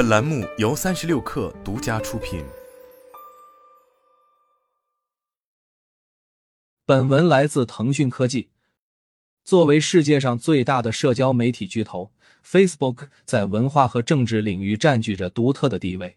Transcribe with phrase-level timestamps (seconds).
[0.00, 2.42] 本栏目由三十六氪独家出品。
[6.86, 8.48] 本文来自腾讯科技。
[9.44, 16.16] 作为世界上最大的社交媒体巨头，Facebook 在文化和政治领域占据着独特的地位。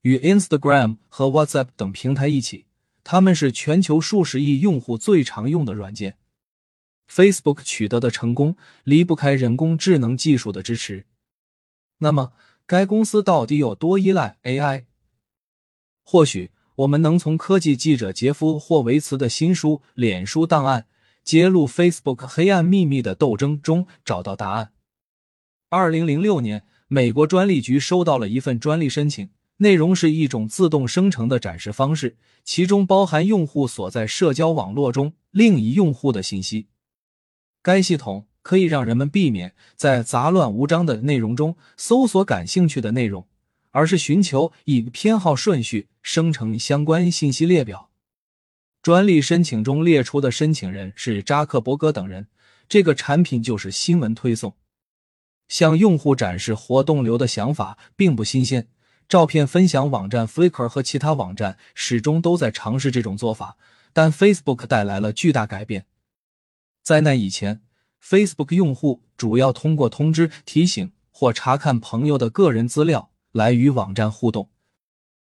[0.00, 2.64] 与 Instagram 和 WhatsApp 等平台一起，
[3.04, 6.16] 他们是全球数十亿用户最常用的软件。
[7.06, 11.04] Facebook 取得的成功离不开人工智能技术的支持。
[11.98, 12.32] 那么，
[12.68, 14.84] 该公司到底有多依赖 AI？
[16.04, 20.86] 或许我们能从科技记者杰夫·霍维茨的新书《脸书档案：
[21.24, 24.72] 揭露 Facebook 黑暗秘密的斗争》中找到答案。
[25.70, 36.66] 二零零六年，美国专利局收到了一份专利申请，内容是一种自动生成的展示方式，其中包含用户所在社交网络中另一用户的信息。
[37.62, 38.27] 该系统。
[38.48, 43.28] 可以让人们避免在杂乱无章的内容中搜索感兴趣的内容，
[43.72, 47.90] 而是寻求以偏好顺序生成相关信息列表。
[48.80, 52.28] 专利申请中列出的申请人是扎克伯格等人。
[52.70, 54.54] 这个产品就是新闻推送，
[55.48, 58.66] 向用户展示活动流的想法并不新鲜。
[59.10, 63.58] 照片分享网站 Flickr 和其他网站始终都在尝试这种做法，
[63.92, 65.84] 但 Facebook 带来了巨大改变。
[66.82, 67.60] 在那以前。
[68.02, 74.50] Facebook 用户主要通过通知、提醒或查看朋友的个人资料来与网站互动。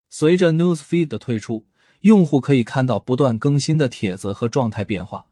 [0.09, 1.66] 随着 Newsfeed 的推出，
[2.02, 5.27] 用户可以看到不断更新的帖子和状态变化。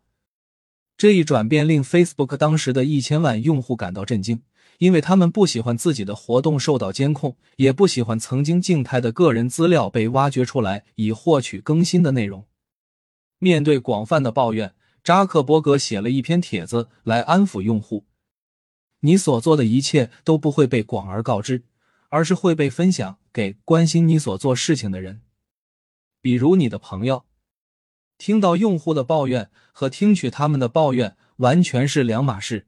[0.95, 4.41] 这一转变令 Facebook 当时的一千万用户感到震惊，
[4.77, 12.45] 因为他们不喜欢自己的活动受到监控，也不喜欢曾经静态的个人资料被挖掘出来以获取更新的内容。
[13.39, 14.75] 面对广泛的抱怨。
[15.03, 18.05] 扎克伯格写了一篇帖子来安抚用户
[19.01, 21.63] ：“你所做的一切都不会被广而告之，
[22.07, 25.21] 而是会被分享给关心你所做事情的人，
[26.21, 27.25] 比如你的朋友。”
[28.17, 32.67] 听到用户的抱怨和听取他们的抱怨完全是两码事。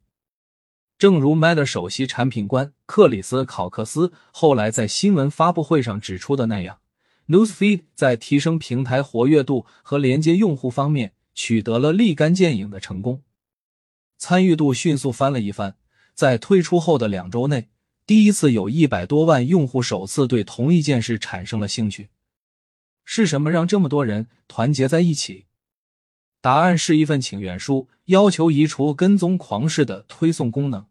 [0.98, 6.80] 正如 Meta 首席产品官克里斯考克斯后来在新闻发布会上指出的那样
[7.28, 11.14] ，Newsfeed 在提升平台活跃度和连接用户方面。
[11.36, 13.22] 取得了立竿见影的成功，
[14.18, 15.76] 参与度迅速翻了一番。
[16.16, 17.68] 在推出后的两周内，
[18.08, 22.10] 第一次有一百多万用户首次对同一件事产生了兴趣。
[23.04, 25.46] 是什么让这么多人团结在一起？
[26.40, 30.86] 答案是一份请愿书，要求移除跟踪狂式的推送功能。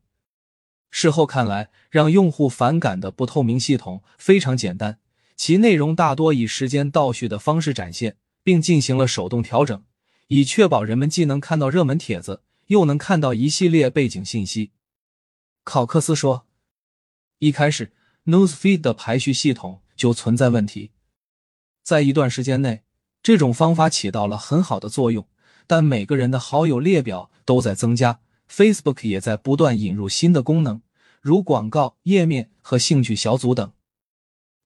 [0.91, 4.99] 事后看来，让用户反感的不透明系统非常简单，
[5.37, 9.83] 其内容大多以时间倒叙的方式展现，并进行了手动调整。
[10.29, 14.73] 以确保人们既能看到热门帖子，又能看到一系列背景信息。
[15.65, 16.47] 考克斯说
[17.41, 17.93] ：“一开始
[18.25, 20.91] ，Newsfeed 的排序系统就存在问题。
[21.83, 22.85] 在一段时间内，
[23.23, 25.27] 这种方法起到了很好的作用，
[25.67, 28.21] 但每个人的好友列表都在增加
[28.51, 30.83] ，Facebook 也在不断引入新的功能，
[31.21, 33.73] 如广告页面和兴趣小组等。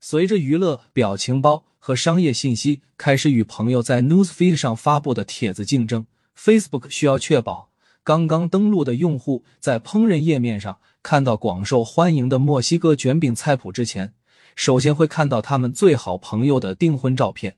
[0.00, 6.06] 随着娱乐表情包。”和商业信息开始与朋友在 Newsfeed 上发布的帖子竞争。
[6.38, 7.70] Facebook 需要确保
[8.04, 14.12] 刚刚登录的用户在烹饪页面上看到广受欢迎的墨西哥卷饼菜谱之前，
[14.54, 17.56] 首先会看到他们最好朋友的订婚照片。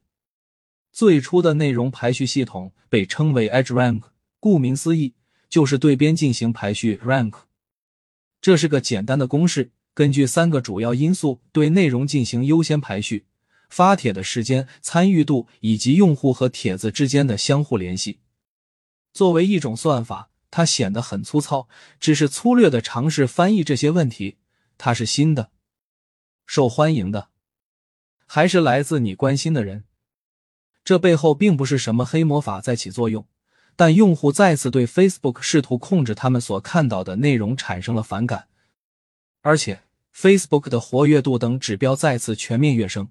[0.92, 4.02] 最初的内容排序系统被称为 EdgeRank，
[4.38, 5.14] 顾名思义，
[5.48, 7.32] 就是对边进行排序 rank。
[8.40, 13.24] 这是个简单的公式，根据三个主要因素对内容进行优先排序。
[13.70, 18.20] 发帖的时间、参与度以及用户和帖子之间的相互联系。
[19.14, 24.36] 作为一种算法，它显得很粗糙，只是粗略的尝试翻译这些问题。
[24.76, 25.50] 它是新的、
[26.46, 27.28] 受欢迎的，
[28.26, 29.84] 还是来自你关心的人？
[30.82, 33.26] 这背后并不是什么黑魔法在起作用，
[33.76, 38.48] 但用户再次对 Facebook 试图控制他们所看到的内容产生了反感，
[39.42, 39.82] 而且
[40.14, 43.10] Facebook 的活跃度等指标再次全面跃升。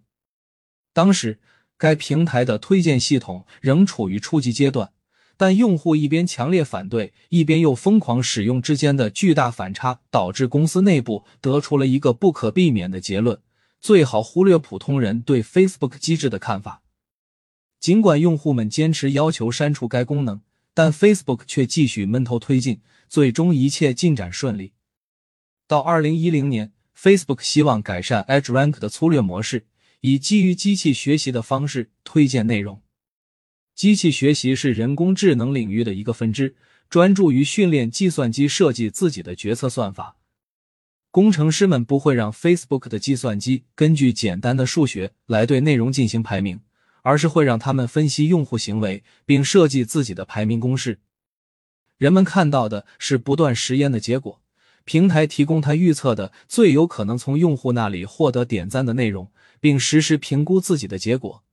[0.93, 1.39] 当时，
[1.77, 4.91] 该平台的推荐系统仍处于初级阶段，
[5.37, 13.39] 但用户一边强烈反对，一边又疯狂使用之间的巨大反差，导致公司内部得出了一个不可避免的结论：
[13.79, 16.81] 最好忽略普通人对 Facebook 机制的看法。
[17.79, 20.41] 尽管用户们坚持要求删除该功能，
[20.73, 24.73] 但 Facebook 却继续闷头推进，最终一切进展顺利。
[25.65, 29.67] 到二零一零年，Facebook 希望改善 EdgeRank 的粗略模式。
[30.01, 32.81] 以基于机器学习的方式推荐内容。
[33.75, 36.55] 机器学习是人工智能领域的一个分支，
[36.89, 40.17] 专注于训练计算机设计自己的决策算法。
[41.11, 46.59] 工程师们不会让 Facebook 的计算机根据简单的数学来对内容进行排名，
[47.01, 50.99] 而是会让他们分析用户行为，并设计自己的排名公式。
[51.97, 54.41] 人们看到的是不断实验的结果，
[54.83, 61.43] 平台提供他预测的最有可能从用户那里获得点赞的内容，并实时评估自己的结果。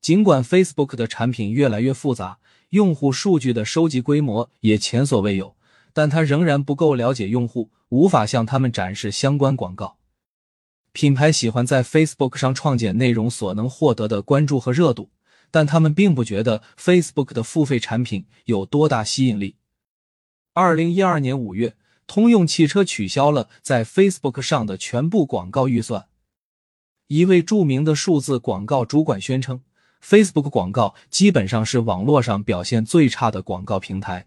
[0.00, 2.38] 尽管 Facebook 的产品越来越复杂，
[2.70, 5.56] 用户数据的收集规模也前所未有。
[5.96, 9.96] 但他仍然不够了解用户，无法向他们展示相关广告。
[10.90, 15.10] 品牌喜欢在 Facebook 上创建内容所能获得的关注和热度，
[15.52, 19.54] 但他们并不觉得 Facebook 的付费产品有多大吸引力。
[20.52, 21.76] 二零一二年五月，
[22.08, 26.08] 通用汽车取消了在 Facebook 上的全部广告预算。
[27.08, 29.60] 一位著名的数字广告主管宣称
[30.02, 34.26] ，Facebook 广告基本上是网络上表现最差的广告平台。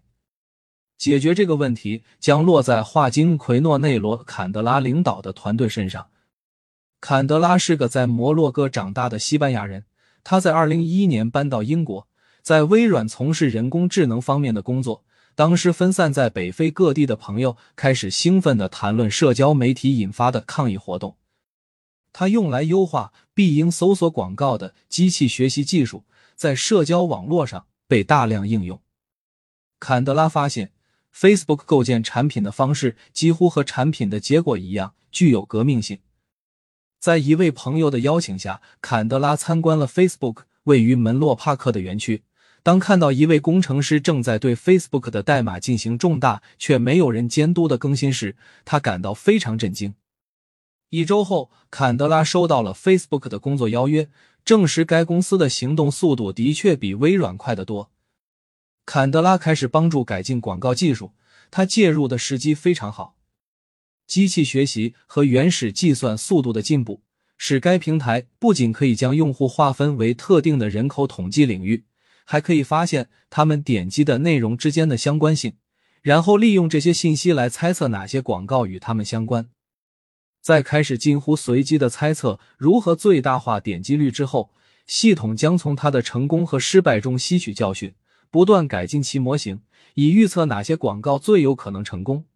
[0.96, 6.08] 解决这个问题将落在华金奎诺内罗坎德拉领导的团队身上。
[7.00, 9.84] 坎德拉是个在摩洛哥长大的西班牙人，
[10.22, 12.06] 他在二零一一年搬到英国，
[12.42, 15.04] 在微软从事人工智能方面的工作。
[15.34, 21.16] 当时分散在北非各地的朋友开始兴奋地谈论社交媒体引发的抗议活动。
[22.12, 28.80] 他用来优化必应搜索广告的机器学习技术在社交网络上被大量应用。
[29.78, 30.72] 坎德拉发现。
[31.10, 35.98] Facebook 构建产品的方式几乎和产品的结果一样具有革命性。
[37.00, 42.22] 在一位朋友的邀请下，坎德拉参观了 Facebook 位于门洛帕克的园区。
[42.62, 49.94] 当看到一位工程师正在对 Facebook 的代码进行重大却没有人监督的更新时，他感到非常震惊。
[50.90, 54.08] 一周后，坎德拉收到了 Facebook 的工作邀约，
[54.44, 57.90] 证实该公司的行动速度的确比微软快得多。
[58.86, 61.12] 坎德拉开始帮助改进广告技术，
[61.50, 63.16] 他介入的时机非常好。
[64.06, 67.02] 机器学习和原始计算速度的进步，
[67.36, 71.84] 使该平台不仅可以将用户划分为特定的人口统计领域，
[72.24, 75.58] 还可以发现他们点击的内容之间的相关性，
[76.00, 79.50] 然后利用这些信息来猜测哪些广告与他们相关。
[80.40, 84.50] 在开始近乎随机的猜测如何最大化点击率之后，
[84.86, 87.94] 系统将从它的成功和失败中吸取教训。
[88.30, 89.62] 不断改进其模型，
[89.94, 92.26] 以预测哪些广告最有可能成功。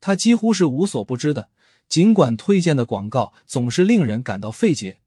[0.00, 1.50] 他几乎是无所不知的，
[1.90, 5.00] 尽管推荐的广告总是令人感到费解。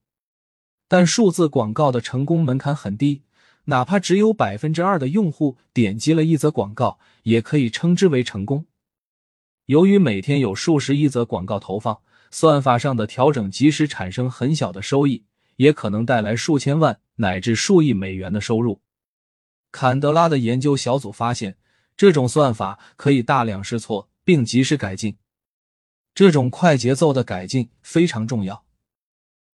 [0.88, 3.24] 但数字广告的成功门槛很低，
[3.66, 8.68] 哪怕只有百分之二的用户点击了一则广告，也可以称之为成功。
[9.68, 12.00] 由于每天有数十亿则广告投放，
[12.32, 15.26] 算法上的调整即使产生很小的收益，
[15.58, 18.80] 也可能带来数千万乃至数亿美元的收入。
[19.70, 21.58] 坎德拉的研究小组发现，
[21.98, 25.18] 这种算法可以大量试错并及时改进。
[26.16, 28.64] 这种快节奏的改进非常重要。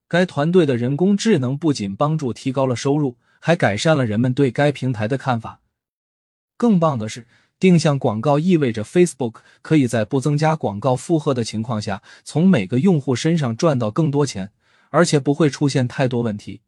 [0.08, 5.62] 该团队的人工智能不仅帮助提高了收入，还改善了人们对该平台的看法。
[6.58, 7.26] 更棒的是，
[7.62, 14.50] 定向广告意味着 Facebook 可以在不增加广告负荷的情况下，从每个用户身上赚到更多钱，
[14.90, 16.62] 而且不会出现太多问题。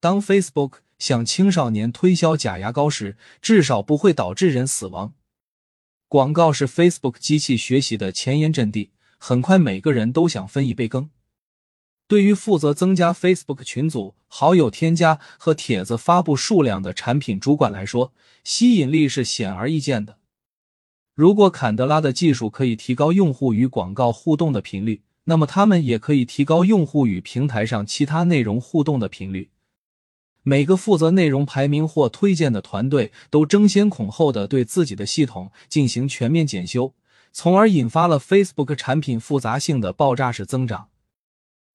[0.00, 5.12] 当 Facebook 向青少年推销假牙膏时，至少不会导致人死亡。
[6.08, 11.10] 广告是 Facebook 机器学习的前沿阵地，很快每个人都想分一杯羹。
[12.08, 20.16] 对于负责增加 Facebook 群组好友添加和帖子发布数量的产品主管来说，吸引力是显而易见的。
[21.14, 29.50] 如果坎德拉的技术可以提高用户与广告互动的频率，那么他们也可以提高用户与平台上其他内容互动的频率。
[30.42, 36.94] 每个负责内容排名或推荐的团队都争先恐后的对自己的系统进行全面检修，
[37.32, 40.88] 从而引发了 Facebook 产品复杂性的爆炸式增长。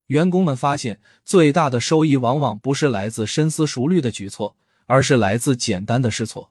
[0.06, 4.56] 员工们发现，最大的收益往往不是来自深思熟虑的举措，
[4.86, 6.50] 而是来自简单的试错。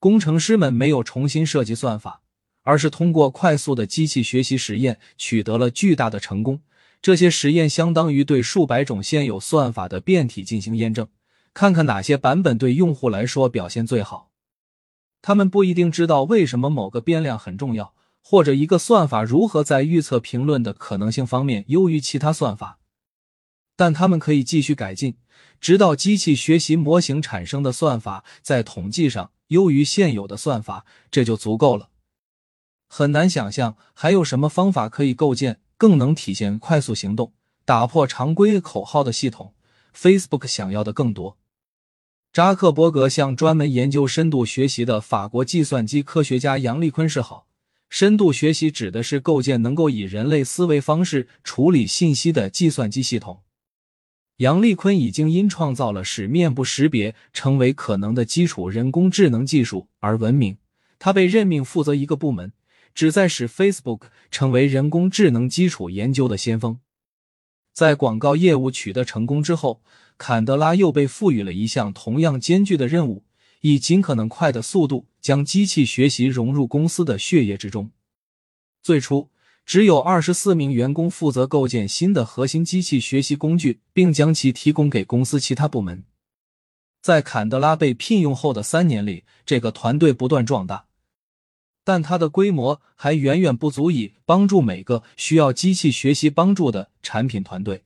[0.00, 2.22] 工程师们没有重新设计算法，
[2.62, 6.60] 而是通过快速的机器学习实验取得了巨大的成功。
[7.00, 11.06] 这些实验相当于对数百种现有算法的变体进行验证。
[11.54, 14.30] 看看哪些版本对用户来说表现最好。
[15.22, 17.94] 他们不一定知道为什么某个变量很重要，
[18.30, 22.78] 或者一个算法如何在预测评论的可能性方面优于其他算法，
[23.74, 25.16] 但他们可以继续改进，
[25.62, 31.88] 直到机器学习模型产生的算法在统计上优于现有的算法，这就足够了。
[32.86, 37.32] 很难想象还有什么方法可以构建更能体现快速行动、
[37.64, 39.54] 打破常规口号的系统。
[39.96, 41.38] Facebook 想要的更多。
[42.30, 47.47] 扎克伯格向专门研究深度学习的法国计算机科学家杨立坤示好。
[47.88, 53.42] 深度学习指的是构建能够以人类思维方式处理信息的计算机系统。
[54.36, 60.56] 杨丽坤已经因创造了使面部识别成为可能的基础人工智能技术而闻名。
[61.00, 62.52] 他被任命负责一个部门，
[62.94, 66.78] 旨在使 Facebook 成为人工智能基础研究的先锋。
[67.72, 69.80] 在广告业务取得成功之后，
[70.16, 73.22] 坎德拉又被赋予了一项同样艰巨的任务，
[73.60, 77.90] 以尽可能快的速度将机器学习融入公司的血液之中。
[78.82, 79.30] 最初。
[79.68, 86.04] 只有二十四名员工负责构建新的核心机器学习工具，并将其提供给公司其他部门。
[87.02, 90.86] 在坎德拉被聘用后的三年里，这个团队不断壮大，
[91.84, 97.84] 但它的规模还远远不足以帮助每个需要机器学习帮助的产品团队。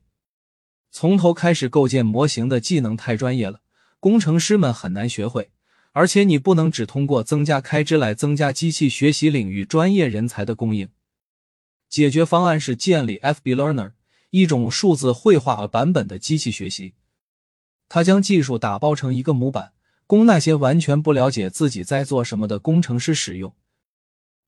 [0.93, 3.61] 从头开始构建模型的技能太专业了，
[3.99, 5.50] 工程师们很难学会，
[5.93, 10.89] 而且你不能只通过增加开支来增加机器学习领域专业人才的供应。
[11.89, 13.93] 解决方案是建立 FB Learner，
[14.31, 16.95] 一种数字绘画版本的机器学习。
[17.89, 19.73] 它将技术打包成一个模板，
[20.07, 23.55] 供那些完全不了解自己在做什么的工程师使用。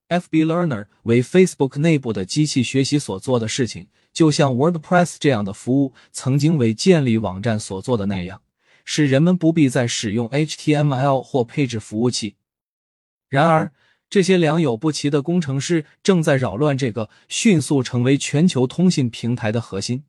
[0.09, 8.41] FB Learner 为 Facebook 内部的机器学习所做的事情，就像 WordPress 这样的服务曾经为建立网站所做的那样，
[8.85, 12.37] 使人们不必再使用 HTML 或配置服务器。
[13.29, 13.73] 然而，
[14.09, 20.05] 这些良莠不齐的工程师正在扰乱这个迅速成为全球通信平台的核心。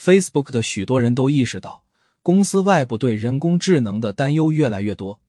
[0.00, 1.84] Facebook 的许多人都意识到，
[2.22, 5.20] 公司外部对人工智能的担忧越来越多。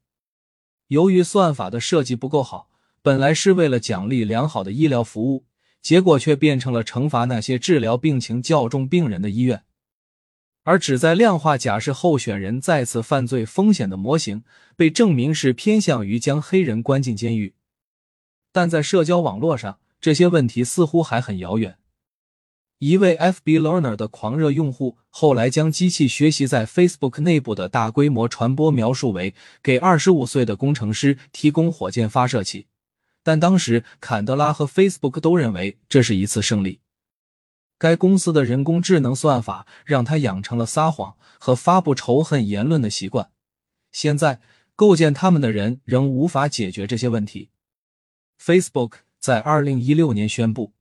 [0.90, 2.70] 由于算法的设计不够好，
[3.02, 5.46] 本来是为了奖励良好的医疗服务，
[5.82, 9.64] 结果却变成了惩罚那些治疗病情较重病人的医院。
[10.64, 14.44] 而旨在量化假设候选人再次犯罪风险的模型，
[14.76, 17.56] 被证明是偏向于将黑人关进监狱。
[18.52, 21.78] 但在社交网络上，这些问题似乎还很遥远。
[22.80, 32.68] 一位 FB Learner 的狂热用户后来将机器学习在 Facebook 内部的大规模传播描述为给二十五岁的工程师提供火箭发射器，
[33.22, 36.80] 但当时坎德拉和 Facebook 都认为这是一次胜利。
[37.80, 43.32] 该公司的人工智能算法让他养成了撒谎和发布仇恨言论的习惯。
[43.92, 44.42] 现在，
[44.76, 47.50] 构建他们的人仍无法解决这些问题。
[48.40, 50.74] Facebook 在二零一六年宣布，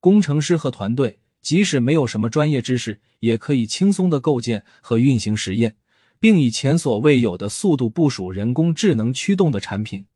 [0.00, 5.76] 工程师和团队即使没有什么专业知识，也可以轻松的构建和运行实验，
[6.20, 10.06] 并以前所未有的速度部署人工智能驱动的产品。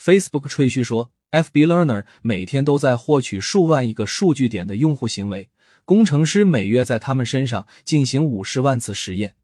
[0.00, 5.50] Facebook 吹嘘说，FB Learner 每天都在获取数万亿个数据点的用户行为，
[5.84, 9.34] 工程师每月在他们身上进行五十万次实验。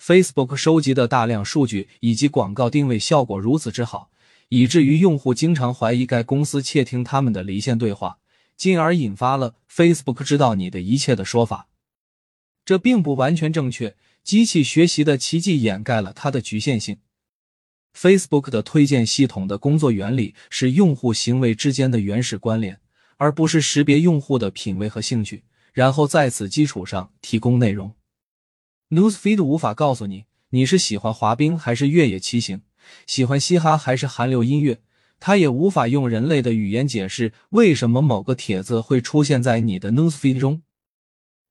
[0.00, 4.10] Facebook 收集的大量数据以及广告定位效果如此之好。
[4.48, 8.18] 以至于用户经常怀疑该公司窃听他们的离线对话，
[8.54, 11.68] 进而引发了 Facebook 知道你的一切的说法。
[12.62, 13.96] 这并不完全正确。
[14.22, 16.98] 机器学习的奇迹掩盖了它的局限性。
[17.96, 22.80] Facebook 的推荐系统的工作原理是用户行为之间的原始关联，
[23.16, 27.94] 而不是识别用户的品味和兴趣，然后在此基础上提供内容。
[28.90, 32.62] Newsfeed 无法告诉你你是喜欢滑冰还是越野骑行。
[33.06, 34.80] 喜欢嘻哈还是韩流音乐，
[35.20, 40.62] 它也无法用人类的语言解释为什么某个帖子会出现在你的 newsfeed 中。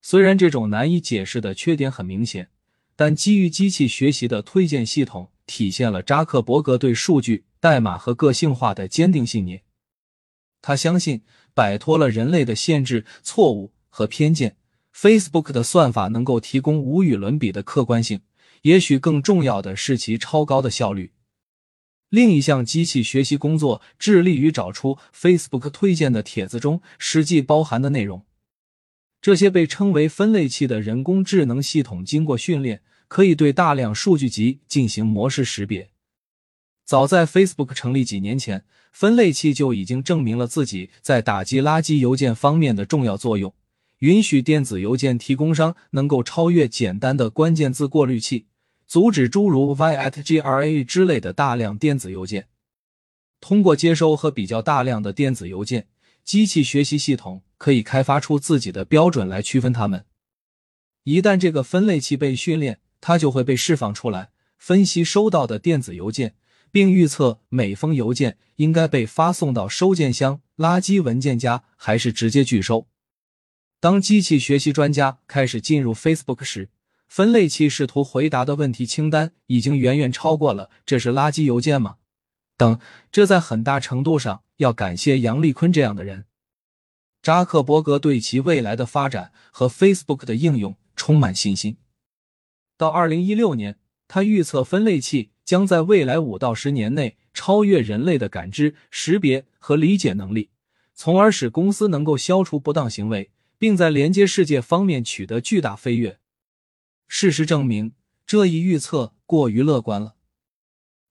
[0.02, 2.50] 虽然这种难以解释的缺点很明显，
[2.96, 9.64] 但基于机器学习的推荐系统体现了扎克伯格对数据、代码和个性化的坚定信念。
[10.62, 14.56] 他相信，摆脱了人类的限制、错误和偏见
[14.96, 18.22] ，Facebook 的算法能够提供无与伦比的客观性。
[18.62, 21.12] 也许更重要的是其超高的效率。
[22.08, 28.26] 另一项机器学习工作致力于找出 Facebook 推荐的帖子中实际包含的内容。
[29.22, 32.82] 这些被称为分类器的人工智能系统经过训练，
[33.12, 35.90] 可以对大量数据集进行模式识别。
[36.86, 38.64] 早在 Facebook 成立几年前，
[38.94, 43.54] 分类器就已经证明了自己在打击垃圾邮件方面的重要作用，
[44.00, 48.48] 允许电子邮件提供商能够超越简单的关键字过滤器。
[48.88, 52.48] 阻止诸如 yatgra 之类的大量电子邮件。
[53.42, 55.90] 通过接收和比较大量的电子邮件，
[56.24, 60.06] 机器学习系统可以开发出自己的标准来区分它们。
[61.04, 66.36] 一旦这个分类器被训练，它就会被释放出来，分析收到的电子邮件，
[66.72, 72.88] 并预测每封邮件应该被发送到收件箱、垃圾文件夹还是直接拒收。
[73.80, 76.70] 当机器学习专家开始进入 Facebook 时，
[77.08, 81.96] 分类器试图回答的问题清单已经远远超过了“这是垃圾邮件吗？”
[82.56, 82.80] 等，
[83.12, 86.26] 这在很大程度上要感谢杨丽坤这样的人。
[87.24, 91.78] 扎克伯格对其未来的发展和 Facebook 的应用充满信心。
[92.82, 100.50] 到二零一六年，他预测分类器将在未来五到十年内超越人类的感知、识别和理解能力，
[100.96, 106.18] 从而使公司能够消除不当行为，并在连接世界方面取得巨大飞跃。
[107.08, 107.94] 事实证明，
[108.26, 110.16] 这一预测过于乐观了。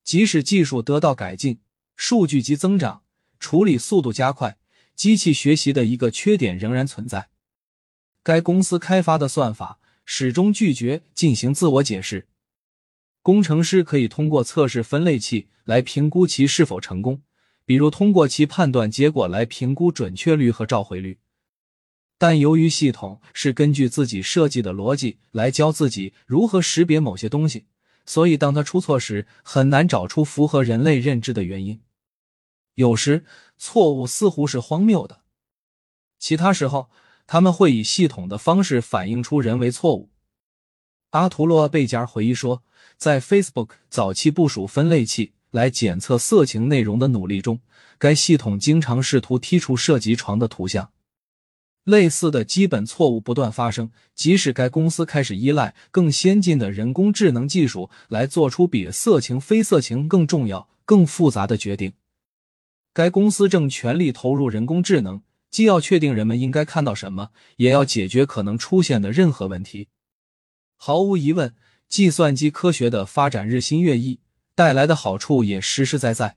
[0.02, 1.60] 即使技术得到改进，
[1.94, 3.04] 数据集增长，
[3.38, 4.58] 处理速度加快。
[4.96, 7.28] 机器学习的一个缺点仍然存在，
[8.24, 9.78] 该公司开发的算法
[10.12, 12.26] 始终拒绝进行自我解释。
[13.22, 17.22] 工程师可以通过测试分类器来评估其是否成功，
[17.64, 21.20] 比如通过其判断结果来评估准确率和召回率。
[22.18, 27.66] 但由于系统是根据自己设计的逻辑来教自己如何识别某些东西，
[28.04, 31.80] 所以当它出错时，很难找出符合人类认知的原因。
[32.74, 33.24] 有时
[33.56, 35.22] 错误似乎是荒谬的，
[36.18, 36.90] 其他时候
[37.32, 40.10] 他们会以系统的方式反映出人为错误。
[41.10, 42.64] 阿图洛贝加回忆说，
[42.96, 47.60] 在 Facebook 早期部署分类器来检测色情内容的努力中，
[47.98, 50.90] 该系统经常试图剔除涉及床的图像。
[51.84, 61.92] 类似的基本错误不断发生，即使该公司开始依赖更先进的人工智能技术来做出比色情非色情更重要、更复杂的决定。
[62.92, 69.88] 该公司正全力投入人工智能，既要确定人们应该看到什么，也要解决可能出现的任何问题。
[70.76, 71.54] 毫无疑问，
[71.88, 74.20] 计算机科学的发展日新月异，
[74.54, 76.36] 带来的好处也实实在在。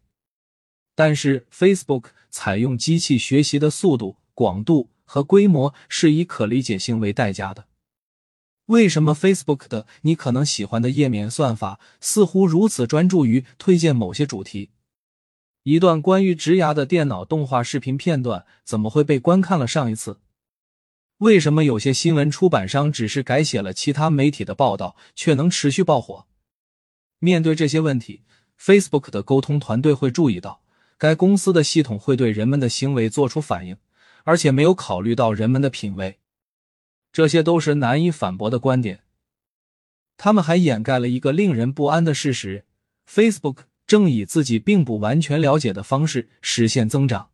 [0.95, 7.67] 但是，Facebook 采用机器学习的速度、广度和规模是以可理解性为代价的。
[8.67, 14.71] 为什么 Facebook 的你可能喜欢的页面算法似乎如此专注于推荐某些主题？
[15.63, 20.19] 一段关于植牙的电脑动画视频片段怎么会被观看了上一次？
[21.19, 26.25] 为什么有些新闻出版商只是改写了其他媒体的报道，却能持续爆火？
[27.19, 28.23] 面对这些问题
[28.59, 30.61] ，Facebook 的沟通团队会注意到，
[30.97, 33.77] 该公司的系统会对人们的行为做出反应，
[34.25, 36.19] 而且没有考虑到人们的品味。
[37.13, 39.03] 这些都是难以反驳的观点。
[40.17, 42.65] 他们还掩盖了一个令人不安的事实
[43.09, 43.59] ：Facebook。
[43.85, 47.29] 正以自己并不完全了解的方式实现增长。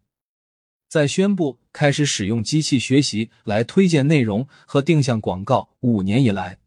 [0.87, 6.57] 在宣布开始使用机器学习来推荐内容和定向广告五年以来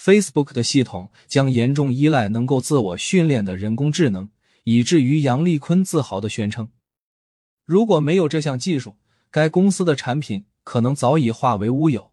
[0.00, 4.30] ，Facebook 的系统将严重依赖能够自我训练的人工智能，
[4.64, 6.70] 以至于杨丽坤自豪的宣称
[7.66, 8.96] ：“如果没有这项技术，
[9.30, 12.12] 该公司的产品可能早已化为乌有。”